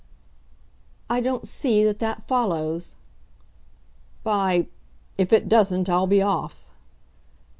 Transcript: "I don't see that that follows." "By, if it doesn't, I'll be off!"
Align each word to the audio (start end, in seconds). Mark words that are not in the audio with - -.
"I 1.11 1.19
don't 1.21 1.47
see 1.47 1.83
that 1.83 1.99
that 1.99 2.23
follows." 2.23 2.95
"By, 4.23 4.65
if 5.19 5.31
it 5.31 5.47
doesn't, 5.47 5.87
I'll 5.89 6.07
be 6.07 6.23
off!" 6.23 6.71